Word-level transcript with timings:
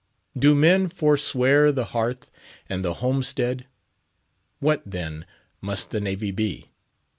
Do 0.35 0.55
men 0.55 0.87
forswear 0.89 1.71
the 1.71 1.85
hearth 1.93 2.31
and 2.67 2.83
the 2.83 2.95
homestead? 3.05 3.67
What, 4.57 4.81
then, 4.83 5.27
must 5.61 5.91
the 5.91 6.01
Navy 6.01 6.31
be? 6.31 6.71